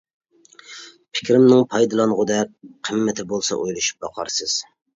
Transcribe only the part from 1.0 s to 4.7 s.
پىكرىمنىڭ پايدىلانغۇدەك قىممىتى بولسا ئويلىشىپ باقارسىز.